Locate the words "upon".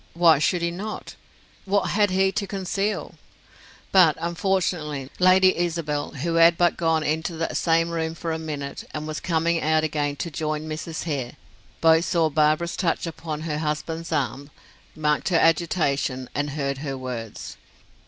13.05-13.41